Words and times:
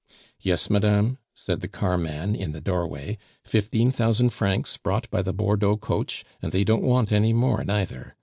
"Yes, 0.39 0.67
madame," 0.67 1.19
said 1.35 1.61
the 1.61 1.67
carman 1.67 2.35
in 2.35 2.53
the 2.53 2.59
doorway, 2.59 3.19
"fifteen 3.43 3.91
thousand 3.91 4.31
francs, 4.31 4.75
brought 4.77 5.07
by 5.11 5.21
the 5.21 5.31
Bordeaux 5.31 5.77
coach, 5.77 6.25
and 6.41 6.51
they 6.51 6.63
didn't 6.63 6.81
want 6.81 7.11
any 7.11 7.33
more 7.33 7.63
neither! 7.63 8.15